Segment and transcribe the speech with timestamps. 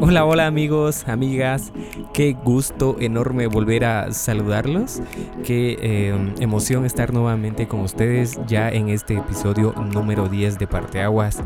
[0.00, 1.72] Hola, hola amigos, amigas,
[2.12, 5.00] qué gusto enorme volver a saludarlos,
[5.44, 11.42] qué eh, emoción estar nuevamente con ustedes ya en este episodio número 10 de Parteaguas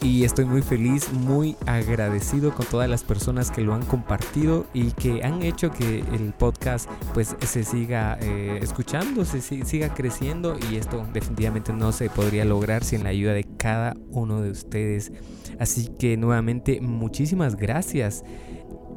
[0.00, 4.92] y estoy muy feliz, muy agradecido con todas las personas que lo han compartido y
[4.92, 10.76] que han hecho que el podcast pues se siga eh, escuchando, se siga creciendo y
[10.76, 15.12] esto definitivamente no se podría lograr sin la ayuda de cada uno de ustedes.
[15.58, 18.24] Así que nuevamente muchísimas gracias.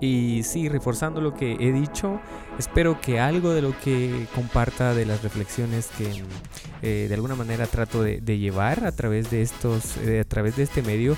[0.02, 2.20] Y sí, reforzando lo que he dicho,
[2.58, 6.24] espero que algo de lo que comparta de las reflexiones que
[6.82, 10.64] eh, de alguna manera trato de, llevar a través de estos, eh, a través de
[10.64, 11.16] este medio,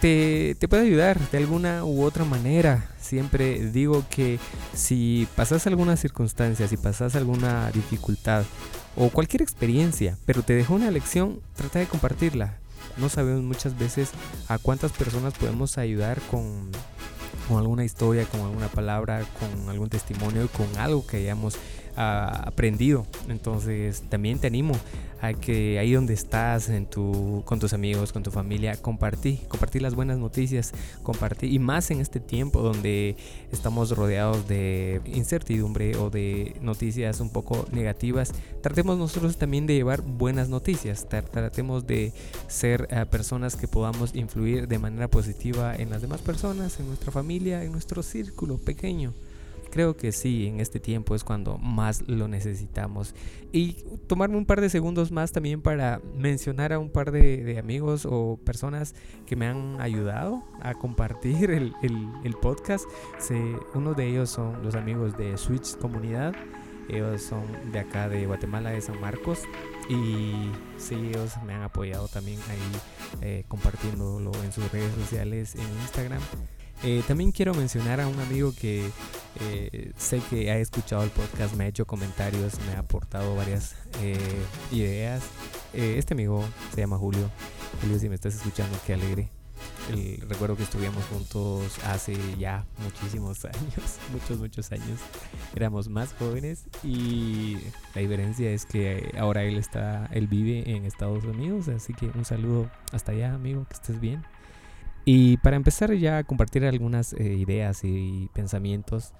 [0.00, 2.88] te, te, puede ayudar de alguna u otra manera.
[3.00, 4.38] Siempre digo que
[4.74, 8.44] si pasas alguna circunstancia, si pasas alguna dificultad
[8.94, 12.58] o cualquier experiencia, pero te dejó una lección, trata de compartirla.
[12.96, 14.10] No sabemos muchas veces
[14.46, 16.70] a cuántas personas podemos ayudar con
[17.50, 21.56] con alguna historia, con alguna palabra, con algún testimonio, con algo que hayamos
[21.96, 23.06] aprendido.
[23.28, 24.74] Entonces también te animo
[25.20, 29.78] a que ahí donde estás, en tu, con tus amigos, con tu familia, compartí, compartí
[29.78, 33.16] las buenas noticias, compartí, y más en este tiempo donde
[33.52, 38.32] estamos rodeados de incertidumbre o de noticias un poco negativas,
[38.62, 42.12] tratemos nosotros también de llevar buenas noticias, tratemos de
[42.48, 47.12] ser eh, personas que podamos influir de manera positiva en las demás personas, en nuestra
[47.12, 49.12] familia, en nuestro círculo pequeño.
[49.70, 53.14] Creo que sí, en este tiempo es cuando más lo necesitamos.
[53.52, 58.06] Y tomarme un par de segundos más también para mencionar a un par de, amigos
[58.08, 58.94] o personas
[59.26, 61.72] que me han ayudado a compartir el,
[62.40, 62.84] podcast.
[63.74, 66.34] uno de ellos son los amigos de Switch Comunidad.
[66.88, 69.42] Ellos son de acá de Guatemala, de San Marcos.
[69.88, 75.68] Y sí, ellos me han apoyado también ahí eh, compartiéndolo en sus redes sociales, en
[75.82, 76.20] Instagram.
[76.82, 78.88] Eh, también quiero mencionar a un amigo que
[79.40, 83.74] eh, sé que ha escuchado el podcast, me ha hecho comentarios, me ha aportado varias
[84.00, 84.16] eh,
[84.72, 85.22] ideas.
[85.74, 86.42] este amigo
[86.74, 87.30] se llama Julio.
[87.82, 89.28] Julio, si me estás escuchando, qué alegre.
[90.26, 95.00] recuerdo que estuvimos juntos hace ya muchísimos años, muchos, muchos años.
[95.54, 97.58] Éramos más jóvenes y
[97.94, 102.24] la diferencia es que ahora él está, él vive en Estados Unidos, así que un
[102.24, 104.24] saludo hasta allá, amigo, que estés bien.
[105.04, 109.12] Y para empezar ya a compartir algunas eh, ideas y pensamientos,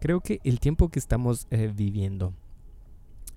[0.00, 2.32] creo que el tiempo que estamos eh, viviendo,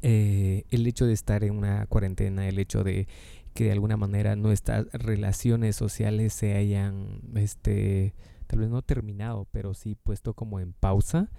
[0.02, 3.08] eh, el hecho de estar en una cuarentena, el hecho de
[3.54, 8.14] que de alguna manera nuestras relaciones sociales se hayan, este,
[8.48, 11.30] tal vez no terminado, pero sí puesto como en pausa,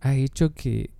[0.00, 0.90] ha hecho que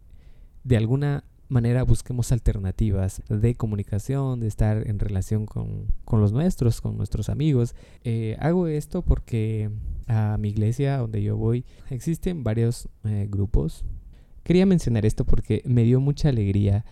[0.65, 6.97] de alguna manera busquemos alternativas de comunicación, de estar en relación con, los nuestros, con
[6.97, 7.75] nuestros amigos.
[8.05, 9.71] Eh, hago esto porque
[10.07, 13.85] a mi iglesia donde yo voy existen varios eh, grupos.
[14.43, 16.85] Quería mencionar esto porque me dio mucha alegría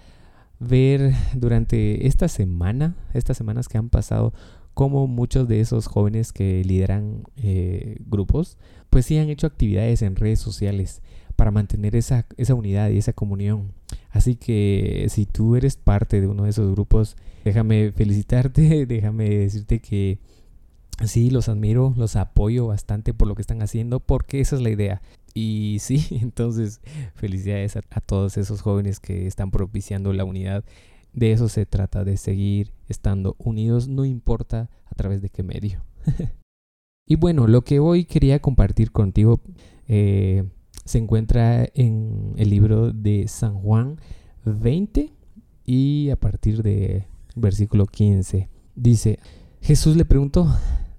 [0.60, 4.32] ver durante esta semana, estas semanas que han pasado,
[4.74, 8.58] cómo muchos de esos jóvenes que lideran eh, grupos,
[8.90, 11.02] pues sí han hecho actividades en redes sociales
[11.36, 13.72] para mantener esa, esa unidad y esa comunión.
[14.10, 19.80] Así que si tú eres parte de uno de esos grupos, déjame felicitarte, déjame decirte
[19.80, 20.18] que
[21.06, 24.70] sí, los admiro, los apoyo bastante por lo que están haciendo, porque esa es la
[24.70, 25.02] idea.
[25.34, 26.80] Y sí, entonces
[27.14, 30.64] felicidades a, todos esos jóvenes que están propiciando la unidad.
[31.12, 35.84] De eso se trata, de seguir estando unidos, no importa a través de qué medio.
[37.06, 39.40] y bueno, lo que hoy quería compartir contigo
[39.88, 40.44] eh,
[40.88, 44.00] se encuentra en el libro de San Juan
[44.46, 45.12] 20
[45.66, 47.06] y a partir de
[47.36, 49.18] versículo 15 dice,
[49.60, 50.48] Jesús le preguntó,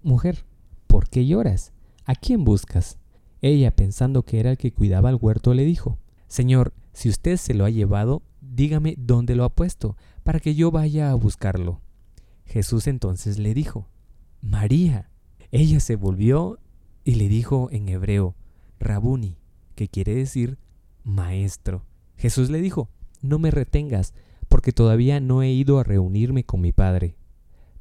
[0.03, 0.45] mujer,
[0.85, 1.73] ¿por qué lloras?
[2.05, 2.99] ¿A quién buscas?
[3.41, 7.55] Ella, pensando que era el que cuidaba el huerto, le dijo, Señor, si usted se
[7.55, 11.81] lo ha llevado, dígame dónde lo ha puesto, para que yo vaya a buscarlo.
[12.45, 13.87] Jesús entonces le dijo,
[14.39, 15.09] María.
[15.51, 16.59] Ella se volvió
[17.03, 18.35] y le dijo en hebreo,
[18.79, 19.39] Rabuni,
[19.79, 20.57] que quiere decir
[21.05, 21.85] maestro.
[22.17, 22.89] Jesús le dijo,
[23.21, 24.13] no me retengas,
[24.49, 27.15] porque todavía no he ido a reunirme con mi Padre.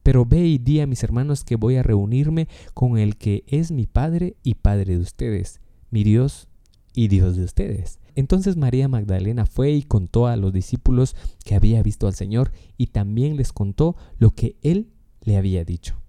[0.04, 3.72] Pero ve y di a mis hermanos que voy a reunirme con el que es
[3.72, 5.60] mi Padre y Padre de ustedes,
[5.90, 6.46] mi Dios
[6.94, 7.98] y Dios de ustedes.
[8.14, 12.88] Entonces María Magdalena fue y contó a los discípulos que había visto al Señor y
[12.88, 14.92] también les contó lo que él
[15.22, 16.00] le había dicho.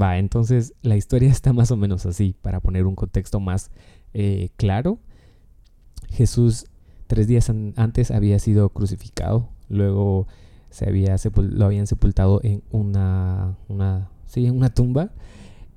[0.00, 3.70] Va, entonces la historia está más o menos así, para poner un contexto más
[4.14, 4.98] eh, claro.
[6.10, 6.66] Jesús
[7.06, 10.26] tres días antes había sido crucificado, luego
[10.70, 15.10] se había lo habían sepultado en una, una, sí, en una tumba.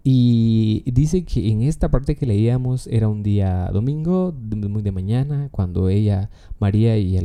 [0.04, 5.50] Y dice que en esta parte que leíamos era un día domingo, muy de mañana,
[5.51, 6.30] cuando ella,
[6.60, 7.19] María y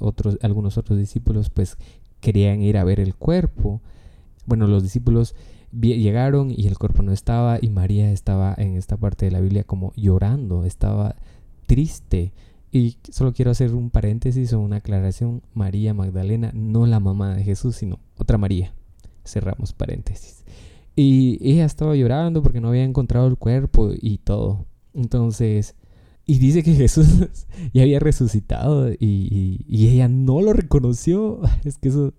[0.00, 1.76] otros, algunos otros discípulos pues
[2.20, 3.80] querían ir a ver el cuerpo.
[4.46, 5.34] Bueno, los discípulos
[5.72, 9.64] llegaron y el cuerpo no estaba y María estaba en esta parte de la Biblia
[9.64, 11.16] como llorando, estaba
[11.66, 12.32] triste.
[12.70, 15.42] Y solo quiero hacer un paréntesis o una aclaración.
[15.54, 18.74] María Magdalena, no la mamá de Jesús, sino otra María.
[19.24, 20.44] Cerramos paréntesis.
[20.96, 24.66] Y ella estaba llorando porque no había encontrado el cuerpo y todo.
[24.94, 25.76] Entonces,
[26.26, 27.06] y dice que Jesús
[27.72, 31.40] ya había resucitado y, ella no lo reconoció.
[31.64, 32.12] Es que eso,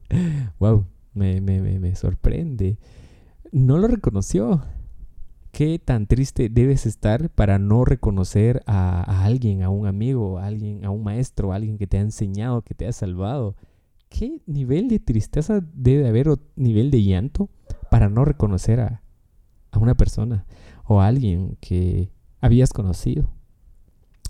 [0.60, 2.78] wow, me, me, me sorprende.
[3.52, 4.64] No lo reconoció
[5.52, 10.86] qué tan triste debes estar para no reconocer a, alguien, a un amigo, a alguien,
[10.86, 13.56] a un maestro, a alguien que te ha enseñado, que te ha salvado.
[14.10, 17.50] ¿Qué nivel de tristeza debe haber o nivel de llanto
[17.90, 19.02] para no reconocer a,
[19.72, 20.46] a una persona
[20.86, 22.12] o a alguien que
[22.42, 23.30] habías conocido?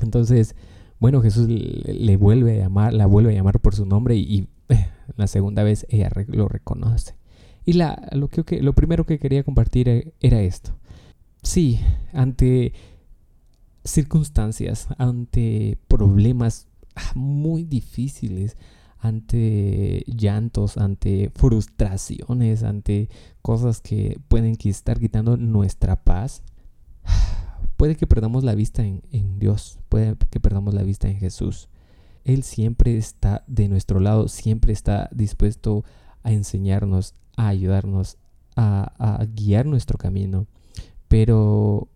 [0.02, 0.56] Entonces,
[1.00, 4.48] bueno, Jesús le, vuelve a llamar, la vuelve a llamar por su nombre y,
[5.16, 7.16] la segunda vez ella lo reconoce.
[7.70, 10.80] Y lo, primero que quería compartir e, era esto
[11.42, 11.80] sí,
[12.14, 12.74] ante
[13.84, 18.58] circunstancias, ante problemas ah, muy difíciles,
[19.00, 23.10] ante llantos, ante frustraciones, ante
[23.42, 26.44] cosas que pueden estar quitando nuestra paz,
[27.78, 31.70] puede que perdamos la vista en, Dios, puede que perdamos la vista en Jesús.
[32.26, 35.86] Él siempre está de nuestro lado, siempre está dispuesto
[36.22, 38.18] a enseñarnos, a ayudarnos,
[38.56, 40.46] a guiar nuestro camino
[41.10, 41.90] pero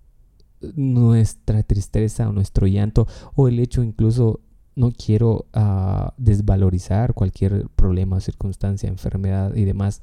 [0.76, 4.42] nuestra tristeza o nuestro llanto o el hecho incluso
[4.76, 10.02] no quiero ah, desvalorizar cualquier problema circunstancia, enfermedad y demás,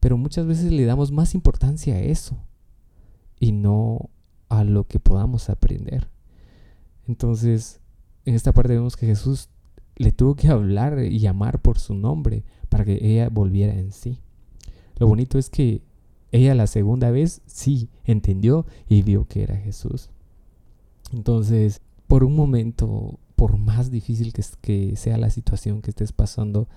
[0.00, 2.38] pero muchas veces le damos más importancia a eso
[3.38, 4.08] y no
[4.48, 6.08] a lo que podamos aprender.
[7.06, 7.80] Entonces,
[8.24, 9.50] en esta parte vemos que Jesús
[9.96, 14.18] le tuvo que hablar y llamar por su nombre para que ella volviera en sí.
[14.96, 15.82] Lo bonito es que
[16.32, 20.10] ella la segunda vez sí entendió y vio que era Jesús.
[21.12, 26.68] Entonces, por un momento, por más difícil que, sea la situación que estés pasando,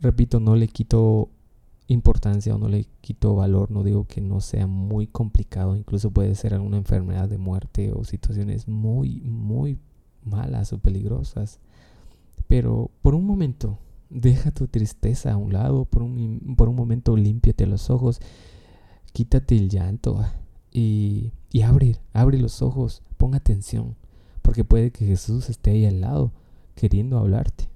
[0.00, 1.28] repito, no le quito
[1.88, 6.34] importancia o no le quito valor, no digo que no sea muy complicado, incluso puede
[6.34, 9.78] ser alguna enfermedad de muerte o situaciones muy, muy
[10.24, 11.58] malas o peligrosas.
[12.48, 13.78] Pero por un momento,
[14.14, 18.20] Deja tu tristeza a un lado, por un, por un momento límpiate los ojos,
[19.12, 20.34] quítate el llanto ah,
[20.70, 23.96] y, y abre, abre los ojos, pon atención,
[24.42, 26.32] porque puede que Jesús esté ahí al lado
[26.74, 27.68] queriendo hablarte.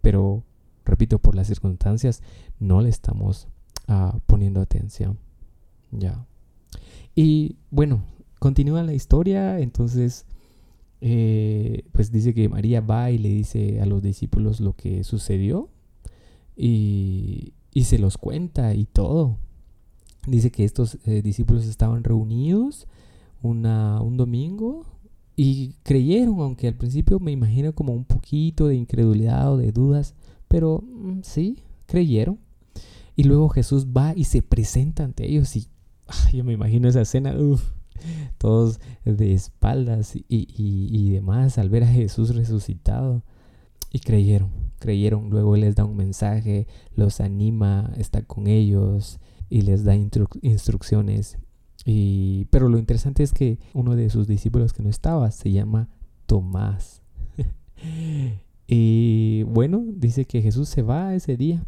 [0.00, 0.42] Pero,
[0.84, 2.22] repito, por las circunstancias
[2.58, 3.48] no le estamos
[3.88, 5.18] ah, poniendo atención.
[5.90, 6.26] Ya.
[7.14, 8.02] Y bueno,
[8.38, 10.24] continúa la historia, entonces
[11.00, 15.68] eh, pues dice que María va y le dice a los discípulos lo que sucedió
[16.56, 17.52] y,
[17.84, 19.38] se los cuenta y todo.
[20.26, 22.88] Dice que estos eh, discípulos estaban reunidos
[23.40, 24.84] una, un domingo
[25.36, 30.16] y creyeron, aunque al principio me imagino como un poquito de incredulidad o de dudas,
[30.48, 32.40] pero mm, sí, creyeron.
[33.14, 35.68] Y luego Jesús va y se presenta ante ellos y
[36.32, 37.32] yo me imagino esa escena,
[38.38, 43.22] todos de espaldas y, demás al ver a Jesús resucitado.
[43.90, 45.30] Y creyeron, creyeron.
[45.30, 51.38] Luego Él les da un mensaje, los anima, está con ellos y les da instrucciones.
[51.86, 55.88] Y, pero lo interesante es que uno de sus discípulos que no estaba se llama
[56.26, 57.02] Tomás.
[58.66, 61.64] y bueno, dice que Jesús se va ese día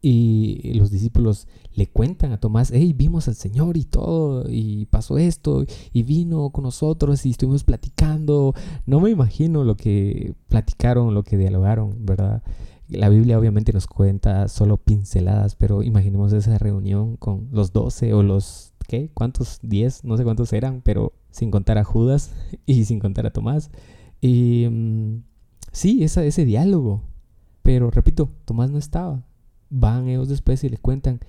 [0.00, 5.18] y los discípulos le cuentan a Tomás, hey, vimos al Señor y todo, y pasó
[5.18, 8.54] esto, y vino con nosotros y estuvimos platicando.
[8.86, 12.42] No me imagino lo que platicaron, lo que dialogaron, ¿verdad?
[12.88, 18.22] La Biblia obviamente nos cuenta solo pinceladas, pero imaginemos esa reunión con los doce o
[18.22, 19.10] los, ¿qué?
[19.12, 19.58] ¿Cuántos?
[19.62, 22.32] Diez, no sé cuántos eran, pero sin contar a Judas
[22.66, 23.70] y sin contar a Tomás.
[24.20, 25.22] Y mm,
[25.72, 27.02] sí, ese diálogo.
[27.62, 29.27] Pero repito, Tomás no estaba
[29.70, 31.20] van ellos después y le cuentan.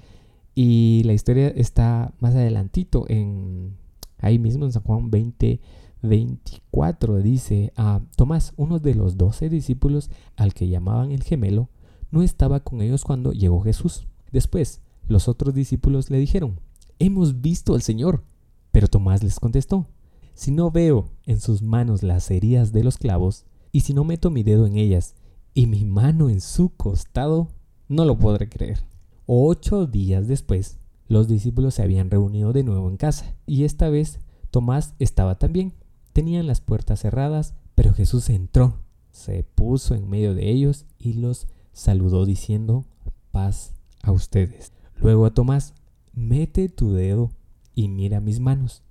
[0.56, 3.78] Y la historia está más adelantito, en,
[4.20, 5.60] ahí mismo en San Juan 20,
[6.02, 11.70] 24, dice, a Tomás, uno de los doce discípulos al que llamaban el gemelo,
[12.12, 14.08] no estaba con ellos cuando llegó Jesús.
[14.32, 16.60] Después, los otros discípulos le dijeron,
[17.00, 18.24] hemos visto al Señor.
[18.72, 19.88] Pero Tomás les contestó,
[20.36, 24.30] si no veo en sus manos las heridas de los clavos, y si no meto
[24.30, 25.16] mi dedo en ellas
[25.54, 27.50] y mi mano en su costado,
[27.90, 28.80] no lo podré creer.
[29.26, 30.78] Ocho días después,
[31.08, 34.20] los discípulos se habían reunido de nuevo en casa, y esta vez
[34.52, 35.74] Tomás estaba también.
[36.14, 38.76] Tenían las puertas cerradas, pero Jesús entró,
[39.12, 42.86] se puso en medio de ellos y los saludó diciendo,
[43.32, 44.72] paz a ustedes.
[44.96, 45.74] Luego a Tomás,
[46.14, 47.32] mete tu dedo
[47.74, 48.84] y mira mis manos,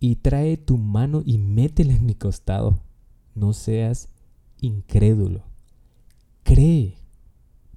[0.00, 2.80] y trae tu mano y métela en mi costado.
[3.34, 4.08] No seas
[4.60, 5.44] incrédulo,
[6.42, 6.99] cree.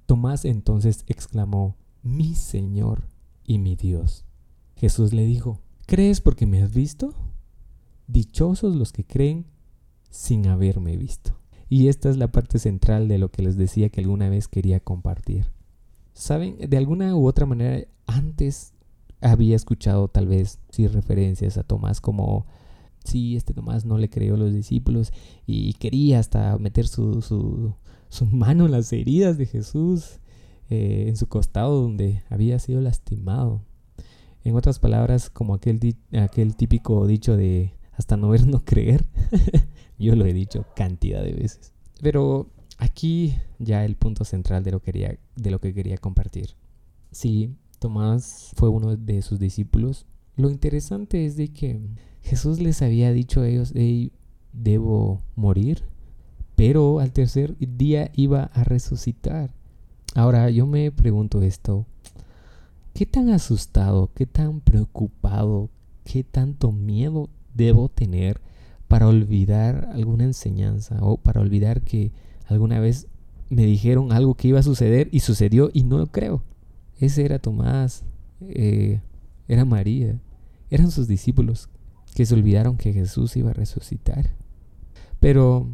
[0.06, 3.08] Tomás entonces exclamó, mi Señor
[3.44, 4.24] y mi Dios.
[4.76, 7.14] Jesús le dijo, ¿crees porque me has visto?
[8.06, 9.46] Dichosos los que creen
[10.10, 11.38] sin haberme visto.
[11.68, 14.80] Y esta es la parte central de lo que les decía que alguna vez quería
[14.80, 15.46] compartir.
[16.12, 18.74] Saben, de alguna u otra manera, antes
[19.20, 22.46] había escuchado tal vez sí referencias a Tomás como
[23.04, 25.12] sí, este Tomás no le creyó a los discípulos
[25.46, 27.74] y quería hasta meter su, su,
[28.14, 30.20] su mano las heridas de Jesús,
[30.70, 33.62] eh, en su costado donde había sido lastimado.
[34.44, 39.04] En otras palabras, como aquel, aquel típico dicho de hasta no ver, no creer.
[39.98, 41.72] Yo lo he dicho cantidad de veces.
[42.02, 46.50] Pero aquí ya el punto central de lo, quería, de lo que quería compartir.
[47.10, 50.06] Sí, Tomás fue uno de sus discípulos.
[50.36, 51.80] Lo interesante es de que
[52.22, 54.12] Jesús les había dicho a ellos, hey,
[54.52, 55.84] debo morir,
[56.56, 59.52] pero al tercer día iba a resucitar.
[60.14, 61.86] Ahora yo me pregunto esto,
[62.92, 65.70] ¿qué tan asustado, qué tan preocupado,
[66.04, 68.40] qué tanto miedo debo tener
[68.86, 72.12] para olvidar alguna enseñanza o para olvidar que
[72.46, 73.08] alguna vez
[73.50, 76.42] me dijeron algo que iba a suceder y sucedió y no lo creo?
[77.00, 78.04] Ese era Tomás,
[78.40, 79.00] eh,
[79.48, 80.20] era María,
[80.70, 81.68] eran sus discípulos
[82.14, 84.30] que se olvidaron que Jesús iba a resucitar.
[85.18, 85.68] Pero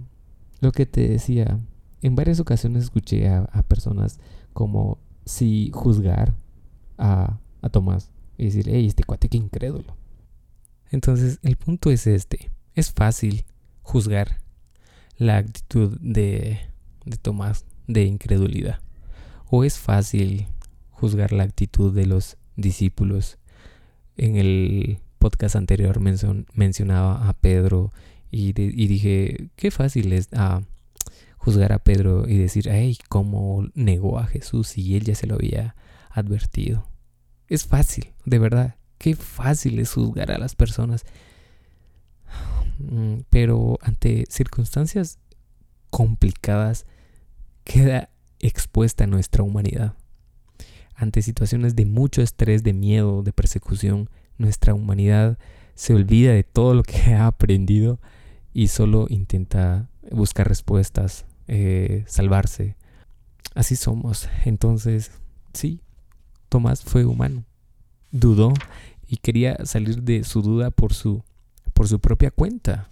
[0.60, 1.58] lo que te decía,
[2.02, 4.20] en varias ocasiones escuché a, personas
[4.52, 6.34] como si juzgar
[6.98, 9.96] a, a Tomás y decir, hey, este cuate que incrédulo.
[10.90, 12.50] Entonces, el punto es este.
[12.74, 13.44] Es fácil
[13.82, 14.40] juzgar
[15.16, 16.58] la actitud de,
[17.04, 18.80] de Tomás de incredulidad.
[19.50, 20.46] O es fácil
[20.90, 23.38] juzgar la actitud de los discípulos.
[24.16, 27.92] En el podcast anterior mencionaba a Pedro
[28.30, 30.62] y, dije, qué fácil es ah,
[31.36, 35.34] juzgar a Pedro y decir, ay, cómo negó a Jesús y él ya se lo
[35.34, 35.74] había
[36.10, 36.86] advertido.
[37.48, 41.04] Es fácil, de verdad, qué fácil es juzgar a las personas.
[42.78, 45.18] Mm, pero ante circunstancias
[45.90, 46.86] complicadas
[47.64, 49.94] queda expuesta nuestra humanidad
[51.00, 55.38] ante situaciones de mucho estrés, de miedo, de persecución, nuestra humanidad
[55.74, 58.00] se olvida de todo lo que ha aprendido
[58.52, 62.76] y solo intenta buscar respuestas, eh, salvarse.
[63.54, 64.28] Así somos.
[64.44, 65.12] Entonces,
[65.52, 65.80] sí,
[66.48, 67.44] Tomás fue humano.
[68.10, 68.52] Dudó
[69.06, 71.22] y quería salir de su duda por su,
[71.72, 72.90] por su propia cuenta.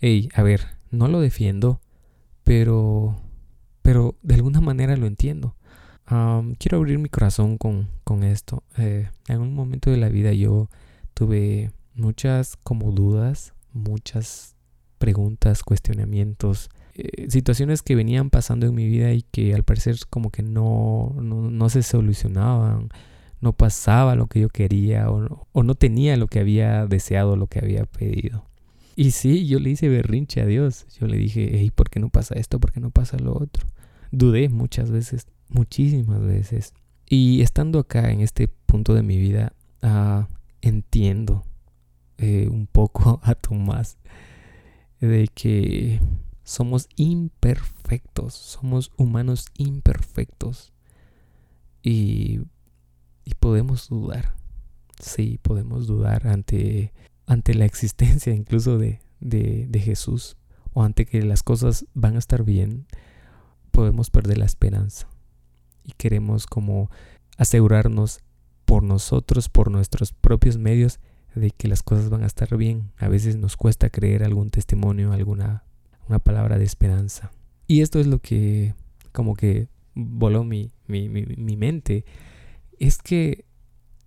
[0.00, 1.80] Ey, a ver, no lo defiendo,
[2.44, 3.16] pero,
[3.82, 5.54] pero de alguna manera lo entiendo
[6.58, 7.88] quiero abrir mi corazón con,
[8.24, 8.64] esto.
[8.76, 10.68] Eh, en un momento de la vida yo
[11.14, 14.56] tuve muchas como dudas, muchas
[15.00, 20.30] preguntas, cuestionamientos, eh, situaciones que venían pasando en mi vida y que al parecer como
[20.30, 22.90] que no, no, se solucionaban,
[23.40, 27.46] no pasaba lo que yo quería o, o no tenía lo que había deseado, lo
[27.46, 28.44] que había pedido.
[28.94, 30.86] Y sí, yo le hice berrinche a Dios.
[31.00, 32.60] Yo le dije, hey, ¿por qué no pasa esto?
[32.60, 33.66] ¿Por qué no pasa lo otro?
[34.12, 36.74] Dudé muchas veces muchísimas veces.
[37.08, 40.28] Y estando acá en este punto de mi vida, ah,
[40.60, 41.44] entiendo
[42.18, 43.96] eh, un poco a Tomás
[45.00, 46.00] de que
[46.44, 50.72] somos imperfectos, somos humanos imperfectos.
[51.82, 52.40] Y,
[53.24, 54.34] y podemos dudar,
[54.98, 56.92] sí, podemos dudar ante,
[57.26, 60.36] ante la existencia incluso de, de, de Jesús
[60.72, 62.86] o ante que las cosas van a estar bien,
[63.70, 65.08] podemos perder la esperanza.
[65.84, 66.90] Y queremos como
[67.38, 68.20] asegurarnos
[68.64, 71.00] por nosotros, por nuestros propios medios,
[71.34, 72.92] de que las cosas van a estar bien.
[72.96, 75.64] A veces nos cuesta creer algún testimonio, alguna
[76.08, 77.30] una palabra de esperanza.
[77.68, 78.74] Y esto es lo que
[79.12, 82.04] como que voló mi, mi, mi mente.
[82.78, 83.44] Es que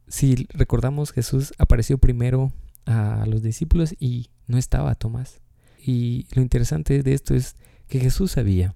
[0.08, 2.52] si recordamos Jesús apareció primero
[2.86, 5.40] a los discípulos y no estaba Tomás.
[5.86, 7.56] Y lo interesante de esto es
[7.88, 8.76] que Jesús sabía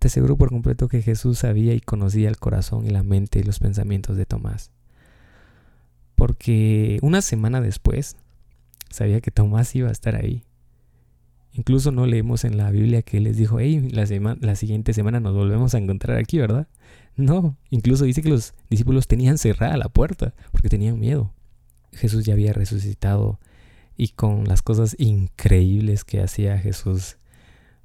[0.00, 3.42] te aseguro por completo que Jesús sabía y conocía el corazón y la mente y
[3.42, 4.70] los pensamientos de Tomás.
[6.20, 8.14] Porque una semana después
[8.90, 10.44] sabía que Tomás iba a estar ahí.
[11.54, 14.04] Incluso no leemos en la Biblia que les dijo, hey, la,
[14.38, 16.68] la siguiente semana nos volvemos a encontrar aquí, ¿verdad?
[17.16, 21.32] No, incluso dice que los discípulos tenían cerrada la puerta porque tenían miedo.
[21.94, 23.40] Jesús ya había resucitado
[23.96, 27.16] y con las cosas increíbles que hacía Jesús,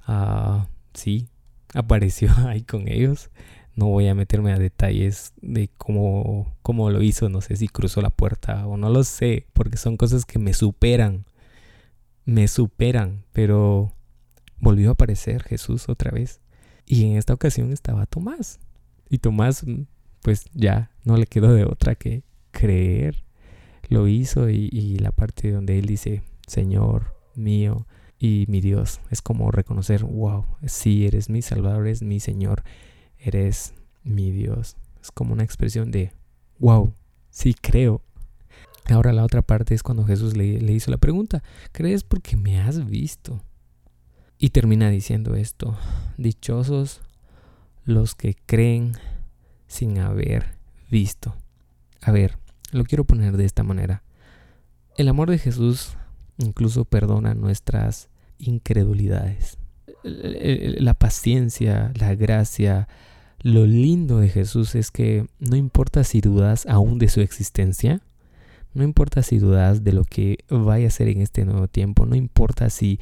[0.06, 1.30] ah, sí,
[1.72, 3.30] apareció ahí con ellos.
[3.76, 8.02] No voy a meterme a detalles de cómo, cómo lo hizo, no sé si cruzó
[8.02, 11.26] la puerta o no lo sé, porque son cosas que me superan,
[12.24, 13.92] me superan, pero
[14.58, 16.40] volvió a aparecer Jesús otra vez.
[16.86, 18.58] Y en esta ocasión estaba Tomás.
[19.08, 19.82] Y Tomás, mm,
[20.22, 23.24] pues ya no le quedó de otra que creer.
[23.88, 27.86] Lo hizo y, la parte donde él dice, Señor mío
[28.18, 32.64] y mi Dios, es como reconocer, wow, sí, eres mi Salvador, eres mi Señor,
[33.18, 34.76] eres mi Dios.
[35.00, 36.12] Es como una expresión de,
[36.58, 36.92] wow,
[37.30, 38.02] sí creo.
[38.88, 41.42] Ahora la otra parte es cuando Jesús le, le hizo la pregunta,
[41.72, 43.42] ¿crees porque me has visto?
[44.38, 45.76] Y termina diciendo esto,
[46.18, 47.00] dichosos
[47.84, 48.92] los que creen
[49.66, 50.56] sin haber
[50.90, 51.34] visto.
[52.00, 52.38] A ver,
[52.70, 54.02] lo quiero poner de esta manera.
[54.96, 55.96] El amor de Jesús
[56.38, 58.08] incluso perdona nuestras
[58.38, 59.58] incredulidades.
[60.06, 62.88] La paciencia, la gracia,
[63.40, 68.02] lo lindo de Jesús es que no importa si dudas aún de su existencia,
[68.74, 72.16] no importa si dudas de lo que vaya a ser en este nuevo tiempo, no
[72.16, 73.00] importa si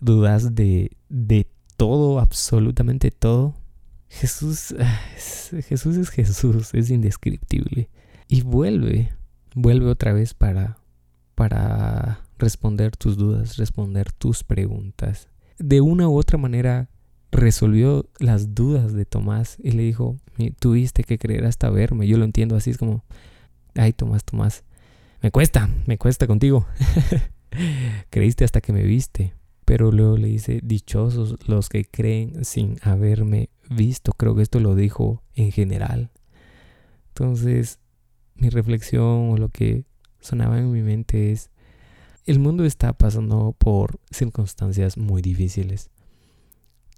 [0.00, 3.54] dudas de, de todo, absolutamente todo.
[4.08, 4.74] Jesús,
[5.68, 7.88] Jesús es Jesús, es indescriptible.
[8.28, 9.12] Y vuelve,
[9.54, 10.78] vuelve otra vez para,
[11.34, 15.28] para responder tus dudas, responder tus preguntas.
[15.58, 16.88] De una u otra manera
[17.30, 20.16] resolvió las dudas de Tomás y le dijo,
[20.58, 22.06] tuviste que creer hasta verme.
[22.06, 23.04] Yo lo entiendo así, es como,
[23.74, 24.64] ay Tomás, Tomás,
[25.22, 26.66] me cuesta, me cuesta contigo.
[28.10, 29.34] Creíste hasta que me viste.
[29.64, 34.12] Pero luego le dice, dichosos los que creen sin haberme visto.
[34.12, 36.10] Creo que esto lo dijo en general.
[37.08, 37.80] Entonces,
[38.36, 39.84] mi reflexión o lo que
[40.20, 41.50] sonaba en mi mente es,
[42.26, 45.90] el mundo está pasando por circunstancias muy difíciles.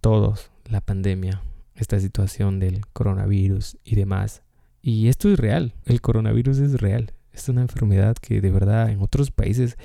[0.01, 1.43] Todos, la pandemia,
[1.75, 4.43] esta situación del coronavirus y demás.
[4.83, 7.12] Y esto es real, el coronavirus es real.
[7.33, 9.77] Es una enfermedad que de verdad en otros países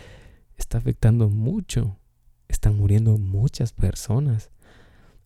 [0.57, 1.97] está afectando mucho
[2.53, 4.49] están muriendo muchas personas.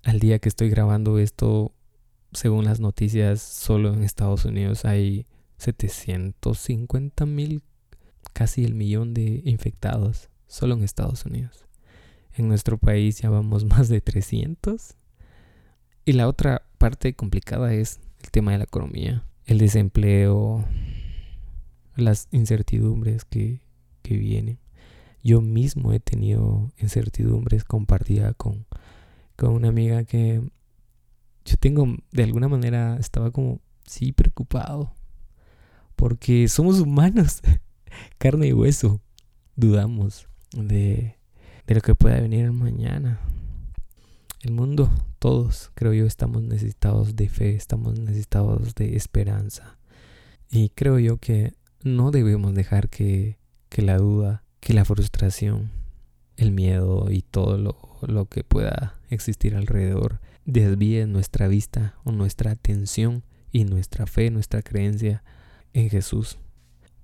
[0.04, 1.74] Al día que estoy grabando esto,
[2.32, 5.26] según las noticias, solo en Estados Unidos hay
[5.58, 7.62] 750 mil,
[8.38, 11.66] casi el millón de infectados, solo en Estados Unidos.
[12.34, 14.96] En nuestro país ya vamos más de 300.
[16.06, 20.66] Y la otra parte complicada es el tema de la economía, el desempleo,
[21.96, 23.62] las incertidumbres que,
[24.04, 24.60] que vienen
[25.28, 28.66] yo mismo he tenido incertidumbres compartida con,
[29.36, 30.42] con una amiga que
[31.44, 34.94] yo tengo, de alguna manera, estaba como, sí, preocupado.
[35.98, 37.42] Porque somos humanos,
[38.18, 39.02] carne y hueso.
[39.56, 41.18] Dudamos de,
[41.66, 43.20] de lo que pueda venir mañana.
[44.42, 49.78] El mundo, todos, creo yo, estamos necesitados de fe, estamos necesitados de esperanza.
[50.50, 53.38] Y creo yo que no debemos dejar que,
[53.70, 55.72] que la duda que la frustración,
[56.36, 63.24] el miedo y todo lo, que pueda existir alrededor desvíe nuestra vista o nuestra atención
[63.52, 65.24] y nuestra fe, nuestra creencia
[65.74, 66.38] en Jesús.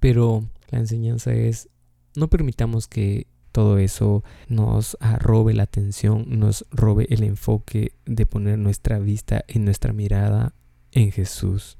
[0.01, 1.69] Pero la enseñanza es,
[2.15, 8.57] no permitamos que todo eso nos robe la atención, nos robe el enfoque de poner
[8.57, 10.53] nuestra vista y nuestra mirada
[10.91, 11.77] en Jesús.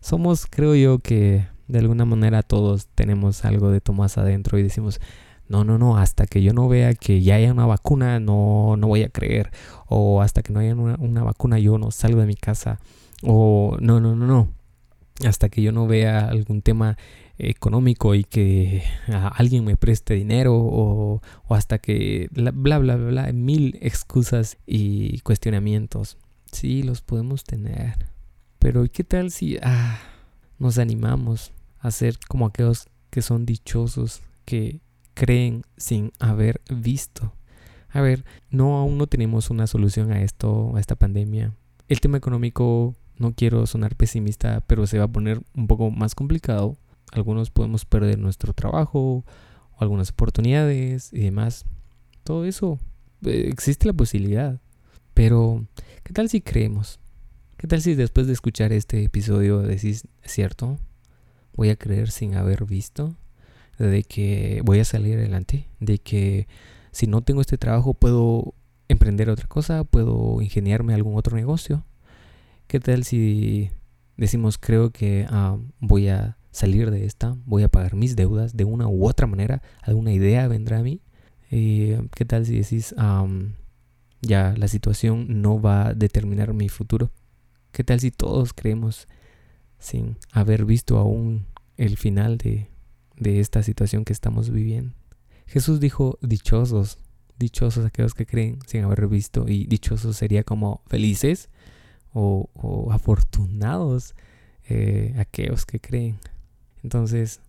[0.00, 5.00] Somos, creo yo, que de alguna manera todos tenemos algo de Tomás adentro y decimos,
[5.48, 8.86] no, no, no, hasta que yo no vea que ya haya una vacuna, no, no
[8.86, 9.50] voy a creer.
[9.86, 12.80] O hasta que no haya una, vacuna, yo no salgo de mi casa.
[13.22, 14.48] O no, no, no, no.
[15.24, 16.98] Hasta que yo no vea algún tema
[17.38, 23.32] económico y que alguien me preste dinero o, o hasta que bla, bla, bla, bla,
[23.32, 26.18] mil excusas y cuestionamientos.
[26.50, 28.06] Sí, los podemos tener.
[28.58, 30.00] Pero ¿qué tal si ah,
[30.58, 34.80] nos animamos a ser como aquellos que son dichosos, que
[35.14, 37.32] creen sin haber visto.
[37.90, 41.54] A ver, no aún no tenemos una solución a esto, a esta pandemia.
[41.88, 46.14] El tema económico, no quiero sonar pesimista, pero se va a poner un poco más
[46.14, 46.76] complicado.
[47.12, 49.24] Algunos podemos perder nuestro trabajo
[49.72, 51.64] o algunas oportunidades y demás.
[52.24, 52.78] Todo eso
[53.24, 54.60] eh, existe la posibilidad.
[55.14, 55.66] Pero,
[56.02, 56.98] ¿qué tal si creemos?
[57.56, 60.78] ¿Qué tal si después de escuchar este episodio decís, es cierto?
[61.54, 63.14] Voy a creer sin haber visto
[63.78, 66.46] de que voy a salir adelante, de que
[66.90, 68.54] si no tengo este trabajo puedo
[68.88, 71.84] emprender otra cosa, puedo ingeniarme algún otro negocio.
[72.66, 73.70] ¿Qué tal si
[74.16, 78.64] decimos creo que ah, voy a salir de esta, voy a pagar mis deudas de
[78.64, 81.02] una u otra manera, alguna idea vendrá a mí.
[81.50, 82.94] ¿Qué tal si decís,
[84.22, 87.10] ya la situación no va a determinar mi futuro?
[87.72, 89.08] ¿Qué tal si todos creemos
[89.78, 91.46] sin haber visto aún
[91.76, 92.70] el final de,
[93.16, 94.94] de esta situación que estamos viviendo?
[95.46, 96.98] Jesús dijo, dichosos,
[97.36, 101.50] dichosos aquellos que creen sin haber visto, y dichosos sería como felices
[102.14, 104.14] o, afortunados
[104.68, 106.18] eh, aquellos que creen.
[106.82, 107.40] Entonces,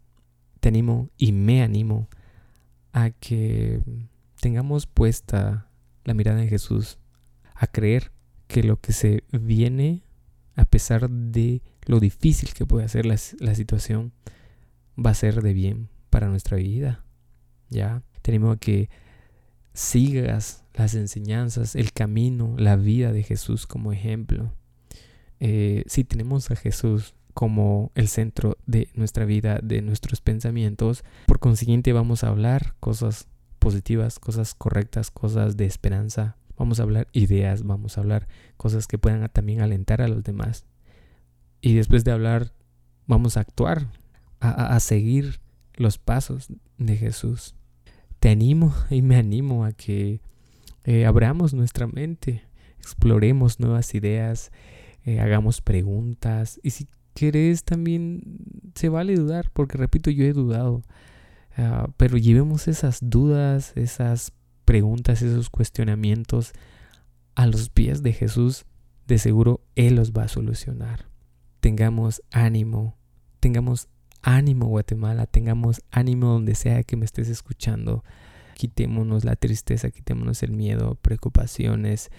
[0.59, 2.09] te animo y me animo
[2.91, 3.81] a que
[4.41, 5.69] tengamos puesta
[6.03, 6.97] la mirada en Jesús,
[7.53, 8.11] a creer
[8.47, 10.03] que lo que se viene,
[10.55, 14.11] a pesar de lo difícil que puede ser la, la situación,
[14.97, 17.03] va a ser de bien para nuestra vida.
[17.69, 18.89] Ya, tenemos que
[19.75, 24.53] sigas las enseñanzas, el camino, la vida de Jesús como ejemplo.
[25.41, 31.39] Eh, si tenemos a Jesús como el centro de nuestra vida, de nuestros pensamientos, por
[31.39, 33.27] consiguiente vamos a hablar cosas
[33.59, 36.37] positivas, cosas correctas, cosas de esperanza.
[36.57, 40.65] Vamos a hablar ideas, vamos a hablar cosas que puedan también alentar a los demás.
[41.59, 42.53] Y después de hablar,
[43.07, 43.89] vamos a actuar,
[44.39, 45.41] a seguir
[45.73, 47.55] los pasos de Jesús
[48.25, 50.19] te animo y me animo a que
[50.83, 52.41] eh, abramos nuestra mente,
[52.79, 54.51] exploremos nuevas ideas,
[55.03, 58.23] eh, hagamos preguntas y si querés también
[58.73, 60.81] se vale dudar, porque repito, yo he dudado,
[61.55, 64.31] ah, pero llevemos esas dudas, esas
[64.65, 66.53] preguntas, esos cuestionamientos
[67.35, 68.65] a los pies de Jesús,
[69.05, 71.05] de seguro Él los va a solucionar.
[71.59, 72.97] Tengamos ánimo,
[73.39, 73.87] tengamos
[74.25, 78.03] ánimo Guatemala, tengamos ánimo donde sea que me estés escuchando.
[78.55, 82.09] Quitémonos la tristeza, quitémonos el miedo, preocupaciones,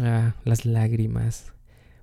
[0.00, 1.52] ah, las lágrimas.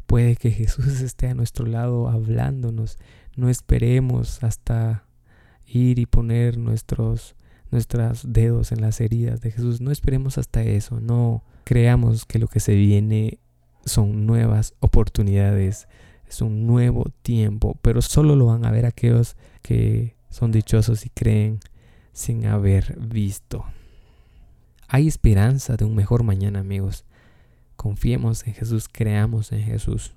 [0.05, 2.97] Puede que Jesús esté a nuestro lado hablándonos.
[3.35, 5.03] No esperemos hasta
[5.67, 7.35] ir y poner nuestros,
[7.71, 9.81] nuestros dedos en las heridas de Jesús.
[9.81, 11.01] No esperemos hasta eso.
[11.01, 13.39] No creamos que lo que se viene
[13.83, 15.89] son nuevas oportunidades
[16.27, 21.09] es un nuevo tiempo, pero solo lo van a ver aquellos que son dichosos y
[21.09, 21.59] creen
[22.13, 23.65] sin haber visto.
[24.87, 27.05] Hay esperanza de un mejor mañana, amigos.
[27.75, 30.15] Confiemos en Jesús, creamos en Jesús.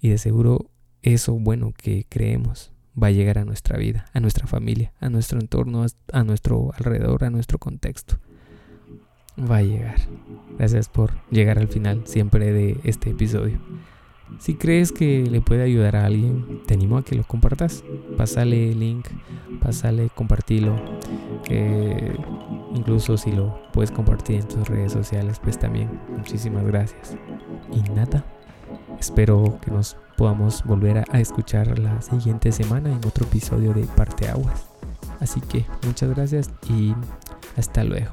[0.00, 0.70] Y de seguro
[1.02, 5.38] eso bueno que creemos va a llegar a nuestra vida, a nuestra familia, a nuestro
[5.38, 8.18] entorno, a nuestro alrededor, a nuestro contexto.
[9.38, 9.96] Va a llegar.
[10.56, 13.60] Gracias por llegar al final siempre de este episodio.
[14.38, 17.84] Si crees que le puede ayudar a alguien, te animo a que lo compartas.
[18.16, 19.06] Pásale el link,
[19.60, 20.76] pásale, compartilo.
[22.74, 25.88] incluso si lo puedes compartir en tus redes sociales, pues también.
[26.16, 27.16] Muchísimas gracias.
[27.72, 28.24] Y nada,
[28.98, 34.28] espero que nos podamos volver a, escuchar la siguiente semana en otro episodio de Parte
[34.28, 34.66] Aguas.
[35.20, 36.94] Así que muchas gracias y
[37.56, 38.12] hasta luego.